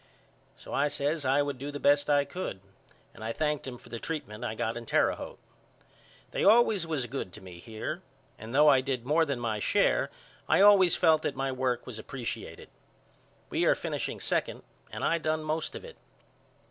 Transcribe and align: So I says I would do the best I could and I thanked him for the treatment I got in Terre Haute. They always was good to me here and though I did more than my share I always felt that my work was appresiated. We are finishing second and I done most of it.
So 0.55 0.73
I 0.73 0.87
says 0.87 1.25
I 1.25 1.43
would 1.43 1.59
do 1.59 1.69
the 1.69 1.79
best 1.79 2.09
I 2.09 2.25
could 2.25 2.59
and 3.13 3.23
I 3.23 3.31
thanked 3.31 3.67
him 3.67 3.77
for 3.77 3.89
the 3.89 3.99
treatment 3.99 4.43
I 4.43 4.55
got 4.55 4.75
in 4.75 4.87
Terre 4.87 5.11
Haute. 5.15 5.37
They 6.31 6.43
always 6.43 6.87
was 6.87 7.05
good 7.05 7.31
to 7.33 7.41
me 7.41 7.59
here 7.59 8.01
and 8.39 8.51
though 8.51 8.67
I 8.67 8.81
did 8.81 9.05
more 9.05 9.25
than 9.25 9.39
my 9.39 9.59
share 9.59 10.09
I 10.49 10.59
always 10.59 10.95
felt 10.95 11.21
that 11.21 11.35
my 11.35 11.51
work 11.51 11.85
was 11.85 11.99
appresiated. 11.99 12.69
We 13.51 13.63
are 13.65 13.75
finishing 13.75 14.19
second 14.19 14.63
and 14.91 15.03
I 15.03 15.19
done 15.19 15.43
most 15.43 15.75
of 15.75 15.85
it. 15.85 15.97